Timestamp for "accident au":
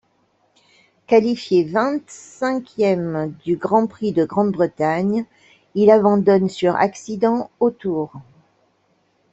6.75-7.69